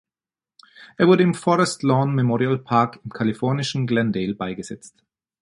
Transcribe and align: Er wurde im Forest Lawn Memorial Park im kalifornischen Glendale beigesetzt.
Er 0.97 1.05
wurde 1.05 1.21
im 1.21 1.35
Forest 1.35 1.83
Lawn 1.83 2.15
Memorial 2.15 2.57
Park 2.57 2.99
im 3.03 3.11
kalifornischen 3.13 3.85
Glendale 3.85 4.33
beigesetzt. 4.33 5.03